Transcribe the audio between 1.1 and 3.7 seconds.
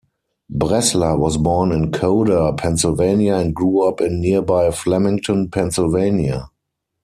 was born in Coder, Pennsylvania and